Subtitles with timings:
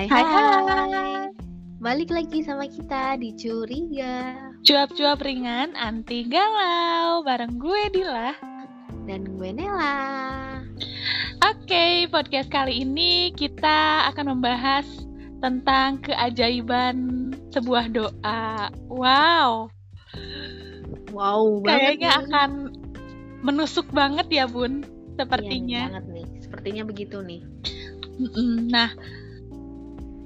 [0.00, 1.28] Hai hai hai.
[1.76, 4.32] Balik lagi sama kita di Curiga
[4.64, 8.32] Cuap-cuap ringan anti galau bareng gue Dila
[9.04, 10.00] dan gue Nela.
[11.44, 14.88] Oke, podcast kali ini kita akan membahas
[15.44, 18.72] tentang keajaiban sebuah doa.
[18.88, 19.68] Wow.
[21.12, 22.72] Wow, Kayaknya akan
[23.44, 24.80] menusuk banget ya, Bun.
[25.20, 25.92] Sepertinya.
[25.92, 26.26] Iya, banget nih.
[26.40, 27.44] Sepertinya begitu nih.
[28.72, 28.92] Nah,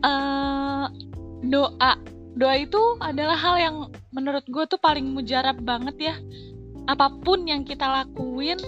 [0.04, 0.84] eh
[1.48, 1.92] doa
[2.34, 3.76] doa itu adalah hal yang
[4.10, 6.14] menurut gue tuh paling mujarab banget ya.
[6.84, 8.60] Apa pun yang kita lakuin,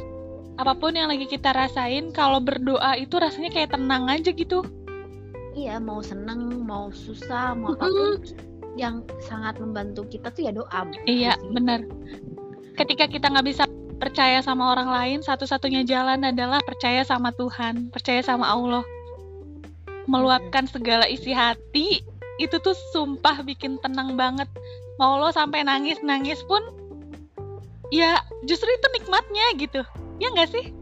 [0.57, 4.65] apa pun yang lagi kita rasain, kalau berdoa itu rasanya kayak tenang aja gitu.
[5.53, 8.25] Iya, mau seneng, mau susah, mau apa pun
[8.77, 10.81] yang sangat membantu kita tuh ya doa.
[11.09, 11.85] Iya, benar.
[12.77, 13.65] Ketika kita nggak bisa
[13.97, 18.85] percaya sama orang lain, satu-satunya jalan adalah percaya sama Tuhan, percaya sama Allah.
[20.07, 22.03] Meluapkan segala isi hati,
[22.39, 24.49] itu tuh sumpah bikin tenang banget.
[24.97, 26.63] Mau lo sampai nangis-nangis pun,
[27.93, 29.81] ya justru itu nikmatnya gitu.
[30.23, 30.73] Ya nggak sih?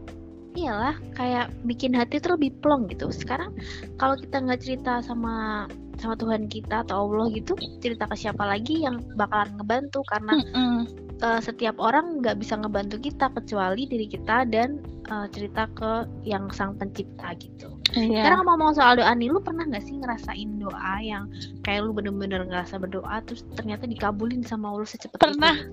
[0.55, 3.11] Iyalah, kayak bikin hati tuh lebih plong gitu.
[3.11, 3.51] Sekarang
[3.99, 5.67] kalau kita nggak cerita sama
[5.99, 10.75] sama Tuhan kita atau Allah gitu, cerita ke siapa lagi yang bakalan ngebantu karena Mm-mm.
[11.23, 16.51] eh, setiap orang nggak bisa ngebantu kita kecuali diri kita dan eh, cerita ke yang
[16.51, 17.75] sang pencipta gitu.
[17.95, 18.27] Iya.
[18.27, 21.31] Sekarang ngomong soal doa nih, lu pernah nggak sih ngerasain doa yang
[21.63, 25.55] kayak lu bener-bener ngerasa berdoa terus ternyata dikabulin sama Allah secepat Pernah.
[25.55, 25.71] itu?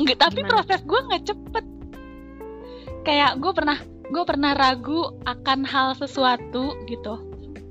[0.00, 0.50] Enggak, tapi Gimana?
[0.56, 1.64] proses gue nggak cepet.
[3.04, 7.14] Kayak gue pernah, gue pernah ragu akan hal sesuatu gitu.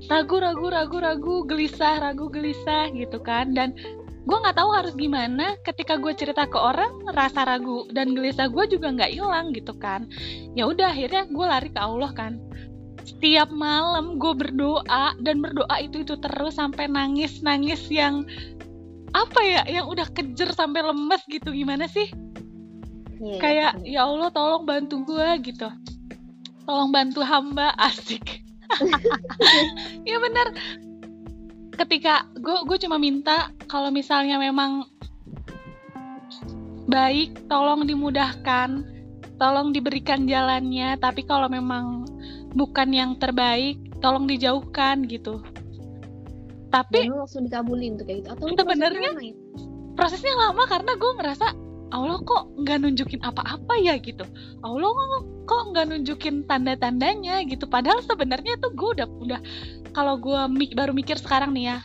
[0.06, 3.50] Ragu, ragu, ragu, ragu, gelisah, ragu, gelisah gitu kan.
[3.50, 3.74] Dan
[4.28, 5.58] gue nggak tahu harus gimana.
[5.66, 10.06] Ketika gue cerita ke orang, rasa ragu dan gelisah gue juga nggak hilang gitu kan.
[10.54, 12.38] Ya udah, akhirnya gue lari ke Allah kan.
[13.08, 18.28] Setiap malam gue berdoa dan berdoa itu itu terus sampai nangis nangis yang
[19.16, 21.48] apa ya yang udah kejer sampai lemes gitu.
[21.48, 22.12] Gimana sih?
[23.18, 24.04] Iya, kayak iya.
[24.04, 25.68] ya Allah tolong bantu gue gitu.
[26.68, 28.44] Tolong bantu hamba asik.
[30.04, 30.52] Ya bener.
[31.74, 34.84] Ketika gue gue cuma minta kalau misalnya memang
[36.88, 38.84] baik tolong dimudahkan
[39.38, 40.98] tolong diberikan jalannya.
[40.98, 42.04] Tapi kalau memang
[42.58, 45.38] bukan yang terbaik tolong dijauhkan gitu.
[46.68, 48.28] Tapi Dan langsung dikabulin tuh kayak gitu.
[48.34, 49.34] Atau Sebenarnya- prosesnya lama ya?
[49.96, 51.46] prosesnya lama karena gue ngerasa
[51.88, 54.26] Allah kok nggak nunjukin apa-apa ya gitu.
[54.60, 57.64] Allah kok- kok nggak nunjukin tanda-tandanya gitu.
[57.64, 59.40] Padahal sebenarnya tuh gue udah udah
[59.96, 61.78] kalau gue mi- baru mikir sekarang nih ya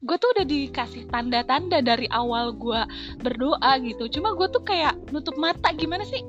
[0.00, 2.80] gue tuh udah dikasih tanda-tanda dari awal gue
[3.20, 4.08] berdoa gitu.
[4.08, 6.24] Cuma gue tuh kayak nutup mata gimana sih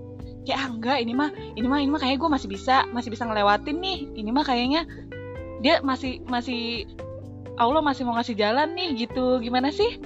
[0.45, 3.23] kayak ah, enggak ini mah ini mah ini mah kayak gue masih bisa masih bisa
[3.25, 3.99] ngelewatin nih.
[4.17, 4.81] Ini mah kayaknya
[5.61, 6.89] dia masih masih
[7.61, 9.37] Allah masih mau ngasih jalan nih gitu.
[9.37, 10.01] Gimana sih?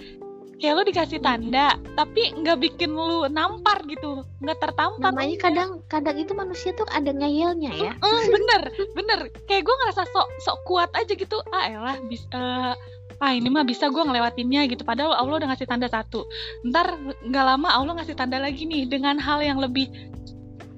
[0.55, 4.23] Kayak lu dikasih tanda tapi nggak bikin lu nampar gitu.
[4.43, 5.11] Nggak tertampar.
[5.11, 7.91] Namanya kadang kadang itu manusia tuh ada ngeyelnya ya.
[7.99, 8.61] Mm, bener
[8.95, 9.19] bener.
[9.47, 11.39] Kayak gue ngerasa sok sok kuat aja gitu.
[11.51, 12.75] Ah elah bisa
[13.23, 14.83] ah ini mah bisa gue ngelewatinnya gitu.
[14.83, 16.27] Padahal Allah udah ngasih tanda satu.
[16.67, 19.87] Ntar nggak lama Allah ngasih tanda lagi nih dengan hal yang lebih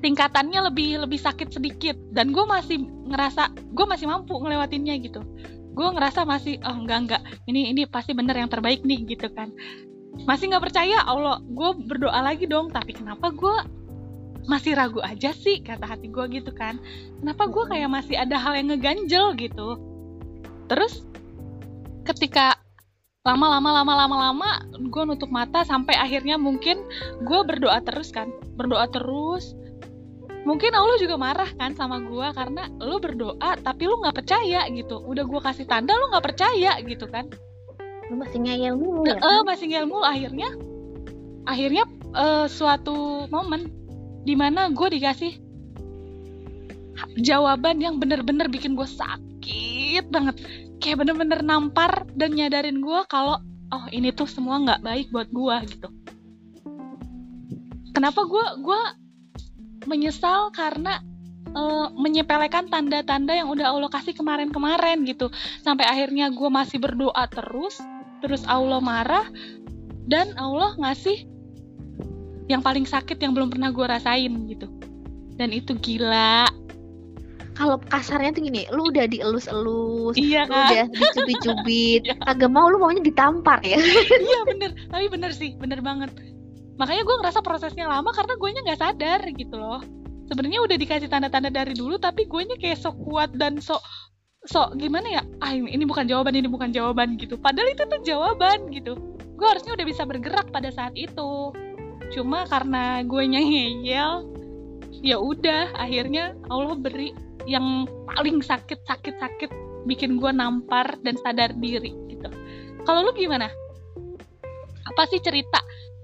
[0.01, 1.95] tingkatannya lebih lebih sakit sedikit.
[2.13, 5.21] Dan gue masih ngerasa gue masih mampu ngelewatinnya gitu.
[5.73, 7.21] Gue ngerasa masih oh enggak enggak.
[7.45, 9.53] Ini ini pasti bener yang terbaik nih gitu kan.
[10.25, 12.73] Masih nggak percaya Allah gue berdoa lagi dong.
[12.73, 13.55] Tapi kenapa gue
[14.47, 16.79] masih ragu aja sih kata hati gue gitu kan.
[17.21, 19.77] Kenapa gue kayak masih ada hal yang ngeganjel gitu?
[20.71, 21.05] Terus
[22.07, 22.55] ketika
[23.27, 26.79] lama-lama lama-lama lama gue nutup mata sampai akhirnya mungkin
[27.27, 28.31] gue berdoa terus kan.
[28.55, 29.53] Berdoa terus
[30.47, 35.03] mungkin Allah juga marah kan sama gue karena lu berdoa tapi lu nggak percaya gitu.
[35.03, 37.27] Udah gue kasih tanda lu nggak percaya gitu kan.
[38.07, 40.55] Lu masih ngeyel mulu ya eh masih ngilmu akhirnya
[41.43, 41.83] akhirnya
[42.15, 43.67] eh, suatu momen
[44.23, 45.35] di mana gue dikasih
[47.19, 50.39] jawaban yang bener-bener bikin gue sakit banget.
[50.79, 53.43] Kayak bener-bener nampar dan nyadarin gue kalau
[53.75, 55.91] oh ini tuh semua nggak baik buat gue gitu.
[57.91, 58.81] Kenapa gue gue
[59.88, 61.00] menyesal karena
[61.48, 65.31] eh, menyepelekan tanda-tanda yang udah Allah kasih kemarin-kemarin gitu.
[65.63, 67.80] Sampai akhirnya gue masih berdoa terus
[68.19, 69.25] terus Allah marah
[70.06, 71.25] dan Allah ngasih
[72.48, 74.68] yang paling sakit yang belum pernah gue rasain gitu.
[75.36, 76.48] Dan itu gila.
[77.57, 82.13] Kalau kasarnya tuh gini lu udah dielus-elus iya lu kan udah dicubit-cubit Iya.
[82.22, 83.81] kagak mau lu maunya ditampar ya.
[83.81, 84.72] Iya bener.
[84.94, 86.13] Tapi bener sih bener banget
[86.77, 89.81] makanya gue ngerasa prosesnya lama karena gue nya nggak sadar gitu loh.
[90.27, 93.81] Sebenarnya udah dikasih tanda-tanda dari dulu tapi gue nya kayak sok kuat dan sok
[94.47, 95.21] sok gimana ya?
[95.44, 97.35] Ah ini, bukan jawaban ini bukan jawaban gitu.
[97.35, 98.95] Padahal itu tuh jawaban gitu.
[99.35, 101.51] Gue harusnya udah bisa bergerak pada saat itu.
[102.15, 104.13] Cuma karena gue ngeyel
[105.03, 107.12] ya udah akhirnya Allah beri
[107.45, 109.51] yang paling sakit sakit sakit
[109.88, 112.27] bikin gue nampar dan sadar diri gitu.
[112.88, 113.51] Kalau lu gimana?
[114.88, 115.59] Apa sih cerita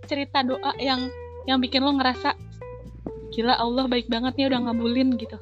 [0.07, 1.07] cerita doa yang
[1.43, 2.35] yang bikin lo ngerasa
[3.33, 5.37] gila Allah baik banget nih udah ngabulin gitu.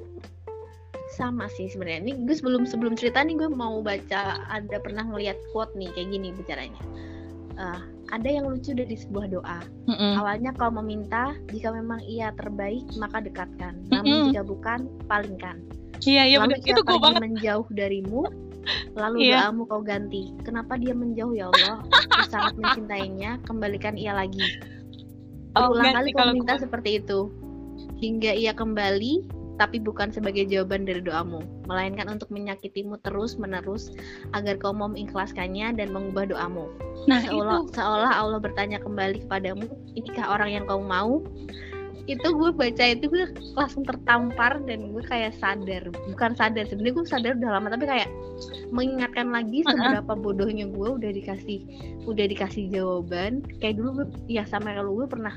[1.12, 2.08] Sama sih sebenarnya.
[2.08, 6.10] Ini gue sebelum sebelum cerita nih gue mau baca ada pernah ngeliat quote nih kayak
[6.10, 6.82] gini bicaranya.
[7.60, 7.84] Uh,
[8.16, 9.60] ada yang lucu dari sebuah doa.
[9.92, 10.14] Mm -mm.
[10.24, 13.76] awalnya kau meminta jika memang ia terbaik maka dekatkan.
[13.92, 15.60] Namun jika bukan palingkan.
[16.02, 17.22] Iya iya itu gue banget.
[17.22, 18.26] menjauh darimu
[18.94, 19.50] lalu Iya.
[19.50, 20.32] doamu kau ganti.
[20.46, 21.82] Kenapa dia menjauh ya Allah?
[22.12, 23.42] Aku sangat mencintainya.
[23.48, 24.42] Kembalikan ia lagi.
[25.58, 27.20] Oh, berulang enggak kali kau kalau minta seperti itu.
[28.02, 31.46] Hingga ia kembali tapi bukan sebagai jawaban dari doamu.
[31.70, 33.94] Melainkan untuk menyakitimu terus menerus
[34.34, 36.66] agar kau mau mengikhlaskannya dan mengubah doamu.
[37.06, 37.78] Nah seolah itu.
[37.78, 41.22] seolah Allah bertanya kembali kepadamu inikah orang yang kau mau
[42.10, 47.06] itu gue baca itu gue langsung tertampar dan gue kayak sadar bukan sadar sebenarnya gue
[47.06, 48.10] sadar udah lama tapi kayak
[48.74, 51.60] mengingatkan lagi seberapa bodohnya gue udah dikasih
[52.10, 55.36] udah dikasih jawaban kayak dulu gue ya sama kalau gue pernah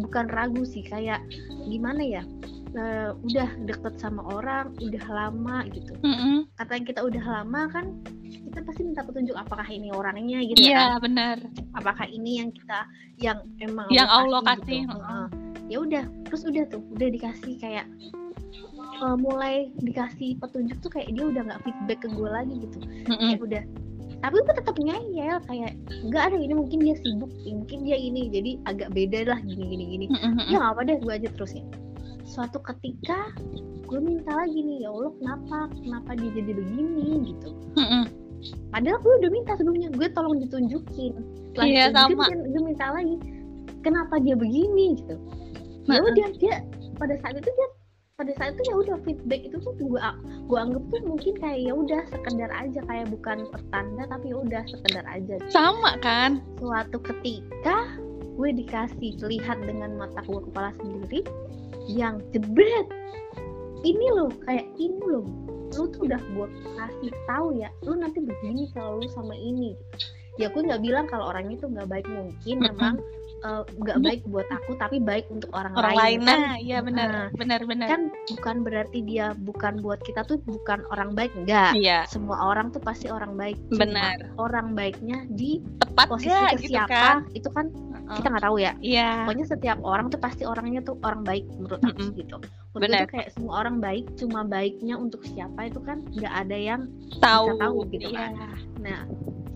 [0.00, 1.20] bukan ragu sih kayak
[1.66, 2.22] gimana ya
[2.76, 6.48] eh, udah deket sama orang udah lama gitu Mm-mm.
[6.56, 7.86] katanya kita udah lama kan
[8.28, 10.72] kita pasti minta petunjuk apakah ini orangnya gitu ya kan?
[10.72, 11.36] iya benar
[11.76, 12.80] apakah ini yang kita
[13.18, 14.96] yang emang Yang Allah kasih, gitu.
[14.96, 15.47] Heeh.
[15.68, 17.86] Ya udah terus udah tuh udah dikasih kayak
[18.98, 22.78] eh, mulai dikasih petunjuk tuh kayak dia udah nggak feedback ke gue lagi gitu
[23.08, 23.28] Mm-mm.
[23.36, 23.62] kayak udah
[24.18, 25.72] tapi gue tetap ngeyel kayak
[26.10, 29.84] nggak ada ini mungkin dia sibuk mungkin dia ini jadi agak beda lah gini gini
[29.94, 30.50] gini Mm-mm.
[30.50, 31.64] ya nggak apa deh gue aja terusin
[32.26, 33.30] suatu ketika
[33.88, 37.48] gue minta lagi nih ya Allah kenapa kenapa dia jadi begini gitu
[37.78, 38.04] Mm-mm.
[38.70, 41.12] Padahal gue udah minta sebelumnya, gue tolong ditunjukin.
[41.50, 42.46] Setelah Iya, ditunjukin, sama.
[42.54, 43.16] Gue minta lagi,
[43.82, 45.16] kenapa dia begini gitu.
[45.88, 46.56] Ya Nah, udah dia
[47.00, 47.68] pada saat itu dia
[48.18, 50.00] pada saat itu ya udah feedback itu tuh gue
[50.50, 54.62] gue anggap tuh mungkin kayak ya udah sekedar aja kayak bukan pertanda tapi ya udah
[54.66, 55.34] sekedar aja.
[55.54, 56.42] sama kan?
[56.58, 57.94] Suatu ketika
[58.34, 61.22] gue dikasih lihat dengan mata gue kepala sendiri
[61.86, 62.90] yang jebret.
[63.86, 65.24] Ini loh kayak ini loh.
[65.78, 69.78] Lu tuh udah gue kasih tahu ya lu nanti begini kalau lu sama ini.
[70.42, 72.06] Ya gue nggak bilang kalau orang itu nggak baik.
[72.10, 72.98] Mungkin memang
[73.78, 75.98] nggak baik buat aku tapi baik untuk orang, orang lain.
[75.98, 76.18] lain.
[76.26, 77.88] Kan nah iya benar Nah, benar benar.
[77.88, 78.02] kan
[78.34, 82.02] bukan berarti dia bukan buat kita tuh bukan orang baik enggak iya.
[82.10, 84.16] Semua orang tuh pasti orang baik Cuma Benar.
[84.38, 87.16] orang baiknya di tepat posisi gak ke gitu siapa kan.
[87.34, 88.16] itu kan Heeh.
[88.18, 88.72] kita nggak tahu ya.
[88.82, 89.10] Iya.
[89.26, 92.36] Pokoknya setiap orang tuh pasti orangnya tuh orang baik menurut aku sih gitu.
[92.74, 93.00] Menurut Benar.
[93.04, 96.80] tuh kayak semua orang baik cuma baiknya untuk siapa itu kan nggak ada yang
[97.22, 97.54] tahu.
[97.58, 98.18] tahu gitu iya.
[98.18, 98.32] kan.
[98.78, 99.00] nah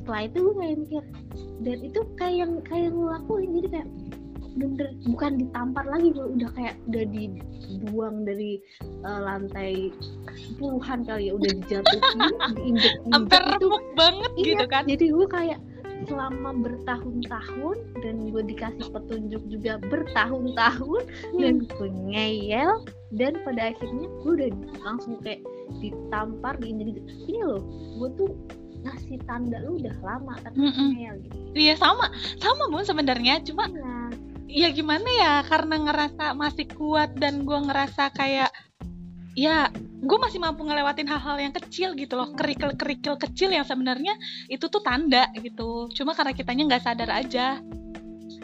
[0.02, 1.04] setelah itu gue kayak mikir
[1.62, 3.50] dan itu kayak yang kayak yang lakuin.
[3.54, 3.88] Jadi kayak
[4.52, 9.88] bener bukan ditampar lagi gue udah kayak udah dibuang dari eh, lantai
[10.60, 12.02] puluhan kali ya udah dijatuhin
[12.60, 13.16] diinjek itu.
[13.32, 14.82] remuk banget Iya, gitu kan?
[14.84, 15.60] jadi gue kayak
[16.04, 21.02] selama bertahun-tahun dan gue dikasih petunjuk juga bertahun-tahun
[21.38, 22.74] dan gue ngeyel
[23.16, 24.50] dan pada akhirnya gue udah
[24.84, 25.40] langsung kayak
[25.80, 27.62] ditampar diinjek ini loh
[27.96, 28.30] gue tuh
[28.82, 30.88] ngasih tanda lu udah lama tapi Mm-mm.
[30.94, 31.36] ngeyel gitu.
[31.54, 32.10] Iya sama.
[32.42, 33.42] Sama bun sebenarnya.
[33.46, 34.68] Cuma Iya.
[34.68, 38.50] ya gimana ya karena ngerasa masih kuat dan gue ngerasa kayak
[39.32, 39.72] ya
[40.02, 42.34] gue masih mampu ngelewatin hal-hal yang kecil gitu loh.
[42.36, 44.12] Kerikil-kerikil kecil yang sebenarnya
[44.50, 45.88] itu tuh tanda gitu.
[45.96, 47.62] Cuma karena kitanya nggak sadar aja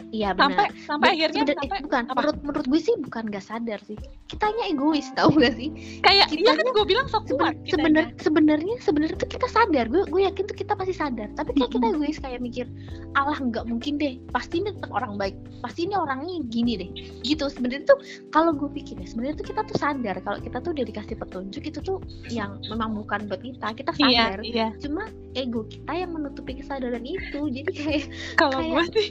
[0.09, 0.69] iya sampai benar.
[0.83, 2.03] Sampai Ben- akhirnya eh, sampai bukan.
[2.05, 2.13] apa?
[2.19, 3.97] menurut menurut gue sih bukan gak sadar sih.
[4.25, 5.69] Kitanya egois tau gak sih?
[6.01, 7.73] Kayak iya kan gue bilang sok kuat Seben- kitanya.
[7.73, 9.85] sebenar sebenarnya sebenarnya tuh kita sadar.
[9.87, 11.29] Gue gue yakin tuh kita pasti sadar.
[11.33, 12.65] Tapi kayak kita egois kayak mikir
[13.13, 14.17] Allah nggak mungkin deh.
[14.29, 15.35] Pasti ini tetap orang baik.
[15.61, 16.89] Pasti ini orangnya gini deh.
[17.21, 17.45] Gitu.
[17.45, 17.99] Sebenarnya tuh
[18.29, 21.63] kalau gue pikir ya sebenarnya tuh kita tuh sadar kalau kita tuh udah dikasih petunjuk
[21.65, 21.97] itu tuh
[22.29, 23.67] yang memang bukan buat kita.
[23.73, 24.39] Kita iya sadar.
[24.41, 24.67] iya.
[24.79, 27.39] Cuma ego kita yang menutupi kesadaran itu.
[27.49, 29.07] Jadi kayak kalau gue sih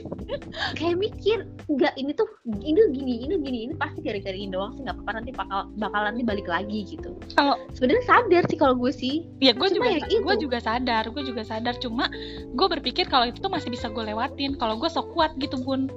[0.75, 2.25] kayak mikir nggak ini tuh
[2.61, 6.07] ini gini ini gini ini pasti gara-gara ini doang sih nggak apa-apa nanti bakal bakalan
[6.13, 7.13] nanti balik lagi gitu.
[7.33, 9.27] Kalau- sebenarnya sadar sih kalau gue sih.
[9.37, 11.75] Ya gue Cuma juga ya gue juga sadar gue juga sadar.
[11.77, 12.09] Cuma
[12.49, 14.57] gue berpikir kalau itu tuh masih bisa gue lewatin.
[14.57, 15.89] Kalau gue sok kuat gitu bun.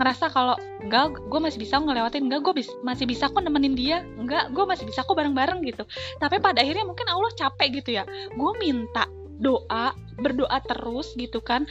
[0.00, 2.24] Ngerasa kalau enggak gue masih bisa ngelewatin.
[2.28, 4.00] Enggak gue bis- masih bisa kok nemenin dia.
[4.16, 5.84] Enggak gue masih bisa kok bareng-bareng gitu.
[6.16, 8.08] Tapi pada akhirnya mungkin Allah capek gitu ya.
[8.32, 9.04] Gue minta
[9.40, 11.64] doa berdoa terus gitu kan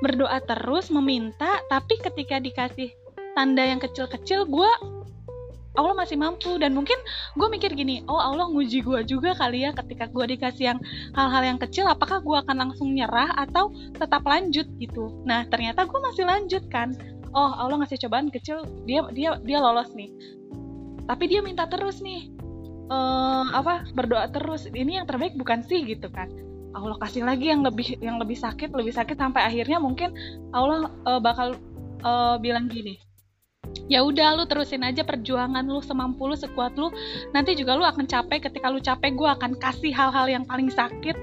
[0.00, 2.90] berdoa terus meminta tapi ketika dikasih
[3.36, 4.70] tanda yang kecil-kecil gue
[5.78, 6.58] Allah masih mampu.
[6.58, 6.98] Dan mungkin
[7.38, 10.78] gue mikir gini oh Allah nguji gue juga kali ya ketika gue dikasih yang
[11.14, 15.22] hal-hal yang kecil apakah gue akan langsung nyerah atau tetap lanjut gitu?
[15.22, 16.92] Nah ternyata gue masih lanjut kan.
[17.30, 20.10] Oh Allah ngasih cobaan kecil dia dia dia lolos nih.
[21.06, 22.30] Tapi dia minta terus nih
[22.90, 24.66] uh, apa berdoa terus.
[24.66, 28.70] Ini yang terbaik bukan sih gitu kan Allah kasih lagi yang lebih yang lebih sakit
[28.70, 30.14] lebih sakit sampai akhirnya mungkin
[30.54, 31.58] Allah uh, bakal
[32.06, 32.98] uh, bilang gini
[33.90, 36.90] ya udah lu terusin aja perjuangan lu semampu lu sekuat lu.
[37.34, 38.50] Nanti juga lu akan capek.
[38.50, 41.14] Ketika lu capek gue akan kasih hal-hal yang paling sakit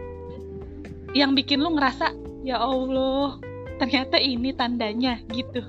[1.16, 2.14] yang bikin lu ngerasa
[2.44, 3.40] ya Allah
[3.80, 5.64] ternyata ini tandanya gitu.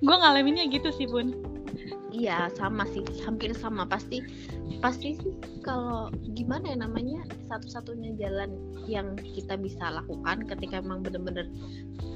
[0.00, 1.49] Gue ngalaminnya gitu sih bun
[2.20, 3.88] iya sama sih hampir sama.
[3.88, 4.20] Pasti
[4.84, 5.34] pasti sih
[5.64, 8.52] kalau gimana ya namanya satu-satunya jalan
[8.88, 11.48] yang kita bisa lakukan ketika emang bener-bener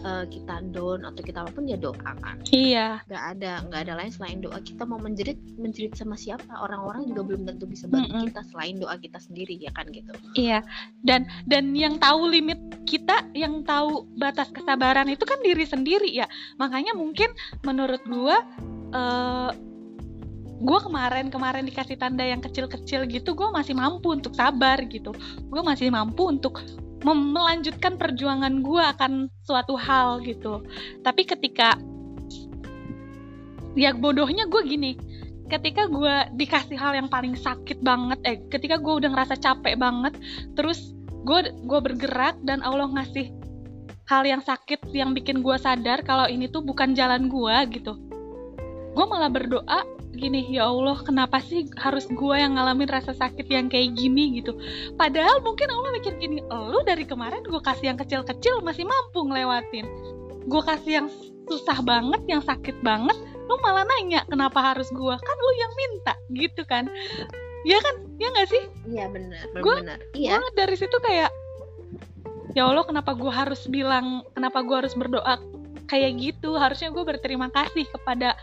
[0.05, 2.37] uh, kita down atau kita apa pun ya doa kan.
[2.53, 3.01] Iya.
[3.09, 6.49] Nggak ada nggak ada lain selain doa kita mau menjerit menjerit sama siapa?
[6.61, 8.27] Orang-orang juga belum tentu bisa bantu mm -mm.
[8.31, 10.13] kita selain doa kita sendiri ya kan gitu.
[10.37, 10.61] Iya.
[11.01, 16.29] Dan dan yang tahu limit kita yang tahu batas kesabaran itu kan diri sendiri ya.
[16.61, 17.33] Makanya mungkin
[17.65, 18.45] menurut gua
[18.93, 19.51] uh,
[20.55, 25.11] gue kemarin kemarin dikasih tanda yang kecil-kecil gitu gue masih mampu untuk sabar gitu.
[25.51, 26.63] Gue masih mampu untuk
[27.05, 29.13] melanjutkan perjuangan gue akan
[29.45, 30.63] suatu hal gitu.
[31.03, 31.77] Tapi ketika
[33.75, 34.95] ya bodohnya gue gini
[35.51, 40.17] ketika gue dikasih hal yang paling sakit banget eh ketika gue udah ngerasa capek banget
[40.57, 40.95] terus
[41.27, 43.29] gue gue bergerak dan Allah ngasih
[44.09, 47.97] hal yang sakit yang bikin gue sadar kalau ini tuh bukan jalan gue gitu.
[48.95, 49.81] Gue malah berdoa
[50.15, 54.41] gini ya Allah kenapa sih harus gue yang ngalamin rasa sakit yang kayak gini?
[54.41, 54.57] gitu.
[54.95, 59.87] Padahal mungkin Allah mikir gini lu dari kemarin gue kasih yang kecil-kecil masih mampu ngelewatin.
[60.47, 61.09] Gue kasih yang
[61.45, 66.15] susah banget yang sakit banget lu malah nanya kenapa harus gue kan lu yang minta.
[66.33, 66.89] Gitu kan.
[67.65, 67.95] Ya kan?
[68.21, 68.65] Ya nggak sih?
[68.89, 69.45] Iya benar.
[69.61, 69.77] Gue
[70.17, 70.41] iya.
[70.41, 71.33] gue dari situ kayak
[72.55, 75.41] ya Allah kenapa gue harus bilang kenapa gue harus berdoa
[75.89, 76.57] kayak gitu?
[76.57, 78.39] Harusnya gue berterima kasih kepada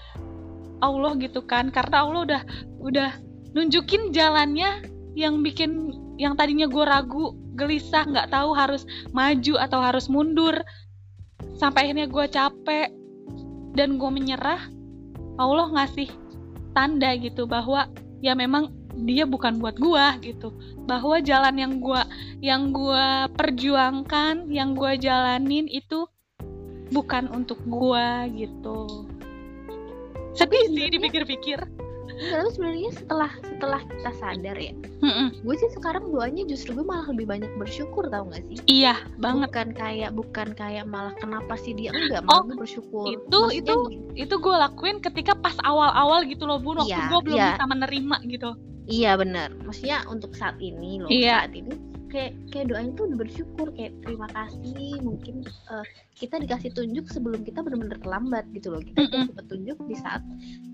[0.81, 1.69] Allah gitu kan.
[1.69, 2.41] Karena Allah udah
[2.81, 3.11] udah
[3.53, 8.83] nunjukin jalannya yang bikin yang tadinya gue ragu gelisah nggak tahu harus
[9.13, 10.57] maju atau harus mundur.
[11.57, 12.89] Sampai akhirnya gue capek
[13.77, 14.61] dan gue menyerah
[15.37, 16.09] Allah ngasih
[16.73, 17.87] tanda gitu bahwa
[18.21, 18.73] ya memang
[19.05, 20.51] dia bukan buat gue gitu.
[20.89, 22.01] Bahwa jalan yang gue
[22.41, 26.09] yang gue perjuangkan yang gue jalanin itu
[26.91, 29.10] bukan untuk gue gitu
[30.35, 31.59] sedih sih dipikir-pikir.
[32.21, 37.09] Tapi sebenarnya setelah setelah kita sadar ya mm gue sih sekarang doanya justru gue malah
[37.09, 38.61] lebih banyak bersyukur tau gak sih?
[38.69, 39.49] Iya banget.
[39.49, 43.05] Bukan kayak bukan kayak malah kenapa sih dia enggak malah oh, gue bersyukur.
[43.09, 44.21] itu Maksudnya itu gini.
[44.21, 47.49] itu gue lakuin ketika pas awal-awal gitu loh bun waktu iya, gue belum iya.
[47.57, 48.51] bisa menerima gitu.
[48.91, 51.45] Iya benar maksudnya untuk saat ini loh iya.
[51.45, 51.73] saat ini
[52.11, 55.85] kayak kayak doain tuh bersyukur kayak terima kasih mungkin uh,
[56.19, 58.83] kita dikasih tunjuk sebelum kita benar-benar terlambat gitu loh.
[58.83, 60.21] Kita mm petunjuk di saat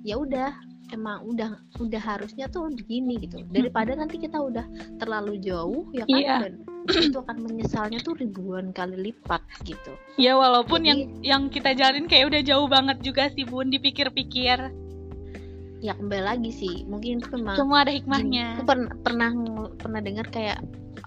[0.01, 0.51] ya udah
[0.91, 3.45] emang udah udah harusnya tuh begini gitu.
[3.53, 4.65] Daripada nanti kita udah
[4.97, 6.39] terlalu jauh ya kan yeah.
[6.41, 6.53] dan
[6.87, 9.93] itu akan menyesalnya tuh ribuan kali lipat gitu.
[10.15, 14.86] Ya walaupun Jadi, yang yang kita jalin kayak udah jauh banget juga sih bun dipikir-pikir
[15.81, 19.29] ya kembali lagi sih mungkin itu memang semua ada hikmahnya aku pernah pernah
[19.77, 20.57] pernah dengar kayak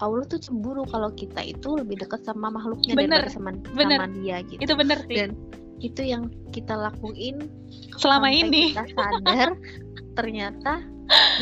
[0.01, 3.99] Allah tuh cemburu kalau kita itu lebih dekat sama makhluknya bener, daripada sama, bener.
[4.01, 4.61] sama dia gitu.
[4.65, 5.17] Itu bener sih.
[5.21, 5.31] Dan
[5.85, 7.37] itu yang kita lakuin
[8.01, 8.73] selama ini.
[8.73, 9.51] Kita sadar
[10.19, 10.81] ternyata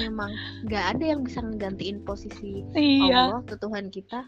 [0.02, 0.34] memang
[0.66, 3.30] nggak ada yang bisa menggantiin posisi iya.
[3.30, 4.26] Allah ke Tuhan kita.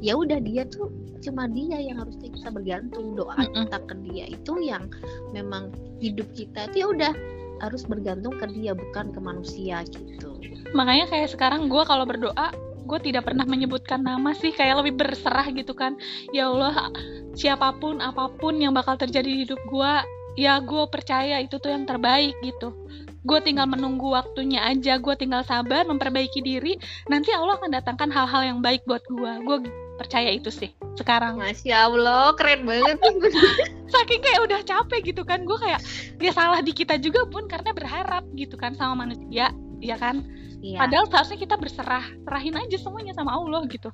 [0.00, 3.56] Ya udah dia tuh cuma dia yang harusnya kita bergantung doa mm -mm.
[3.68, 4.88] kita ke dia itu yang
[5.36, 5.68] memang
[6.00, 7.12] hidup kita itu ya udah
[7.60, 10.40] harus bergantung ke dia bukan ke manusia gitu.
[10.72, 12.50] Makanya kayak sekarang gue kalau berdoa
[12.90, 15.94] gue tidak pernah menyebutkan nama sih kayak lebih berserah gitu kan.
[16.34, 16.90] Ya Allah
[17.38, 19.92] siapa pun apa pun yang bakal terjadi di hidup gue
[20.40, 22.74] ya gue percaya itu tuh yang terbaik gitu.
[23.20, 28.42] Gue tinggal menunggu waktunya aja gue tinggal sabar memperbaiki diri nanti Allah akan datangkan hal-hal
[28.56, 29.58] yang baik buat gue gue
[30.00, 32.96] percaya itu sih sekarang masya allah keren banget
[33.92, 35.84] saking kayak udah capek gitu kan gue kayak
[36.16, 39.52] dia salah di kita juga pun karena berharap gitu kan sama manusia
[39.84, 40.24] ya kan
[40.60, 40.76] Iya.
[40.76, 43.88] Padahal seharusnya kita berserah, serahin aja semuanya sama Allah gitu.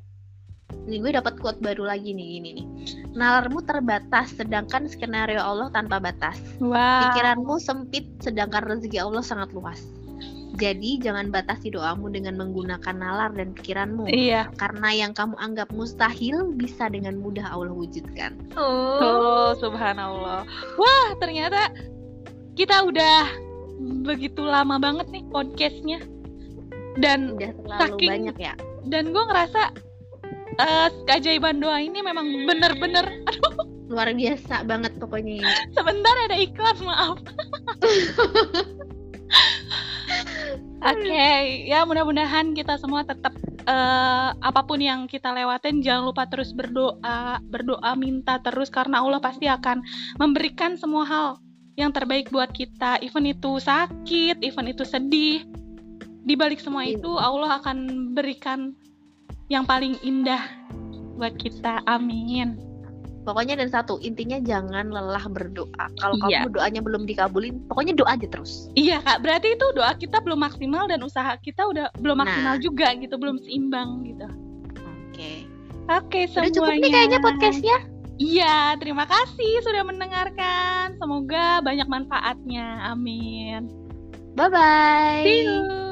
[0.86, 2.66] Ini gue dapat quote baru lagi nih ini nih.
[3.14, 6.42] Nalarmu terbatas sedangkan skenario Allah tanpa batas.
[6.58, 7.10] Wow.
[7.10, 9.78] Pikiranmu sempit sedangkan rezeki Allah sangat luas.
[10.56, 14.08] Jadi jangan batasi doamu dengan menggunakan nalar dan pikiranmu.
[14.08, 14.48] Iya.
[14.56, 18.34] Karena yang kamu anggap mustahil bisa dengan mudah Allah wujudkan.
[18.56, 20.48] Oh, oh subhanallah.
[20.74, 21.68] Wah, ternyata
[22.56, 23.28] kita udah
[24.02, 26.00] begitu lama banget nih podcastnya
[26.96, 28.54] dan Udah terlalu saking- banyak ya.
[28.86, 29.62] dan gue ngerasa
[30.56, 33.04] eh keajaiban doa ini memang bener-bener
[33.86, 35.52] Luar biasa banget pokoknya ini.
[35.76, 37.20] sebentar ada iklan maaf
[40.86, 43.34] Oke, ya mudah-mudahan kita semua tetap
[43.66, 49.18] eh, apa pun yang kita lewatin jangan lupa terus berdoa, berdoa minta terus karena Allah
[49.18, 49.82] pasti akan
[50.20, 51.28] memberikan semua hal
[51.76, 55.44] yang terbaik buat kita, even itu sakit, even itu sedih.
[56.26, 56.98] Di balik semua Amin.
[56.98, 58.74] itu Allah akan berikan
[59.46, 60.42] yang paling indah
[61.14, 61.86] buat kita.
[61.86, 62.65] Amin.
[63.26, 65.90] Pokoknya dan satu, intinya jangan lelah berdoa.
[65.98, 66.46] Kalau Iya.
[66.46, 68.70] kamu doanya belum dikabulin, pokoknya doa aja terus.
[68.72, 72.62] Iya kak, berarti itu doa kita belum maksimal dan usaha kita udah belum maksimal Nah.
[72.62, 74.30] juga gitu, belum seimbang gitu.
[75.10, 75.50] Oke.
[75.86, 76.54] Oke, Udah semuanya.
[76.54, 77.78] cukup nih kayaknya podcastnya.
[78.16, 80.96] Iya, terima kasih sudah mendengarkan.
[80.96, 82.88] Semoga banyak manfaatnya.
[82.88, 83.68] Amin.
[84.38, 85.20] Bye bye.
[85.26, 85.85] See you.